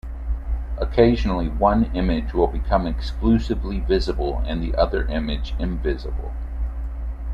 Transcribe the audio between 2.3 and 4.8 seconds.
will become exclusively visible and the